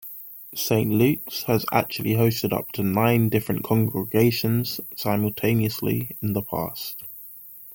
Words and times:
Saint 0.55 0.89
Luke's 0.89 1.43
has 1.43 1.63
actually 1.71 2.13
hosted 2.15 2.51
up 2.51 2.71
to 2.71 2.81
nine 2.81 3.29
different 3.29 3.63
congregations 3.63 4.81
simultaneously 4.95 6.17
in 6.23 6.33
the 6.33 6.41
past. 6.41 7.03